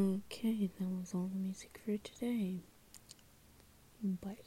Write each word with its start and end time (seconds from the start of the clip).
Okay, 0.00 0.70
that 0.78 0.88
was 0.88 1.12
all 1.14 1.28
the 1.30 1.36
music 1.38 1.78
for 1.84 1.98
today. 1.98 2.60
Bye. 4.02 4.38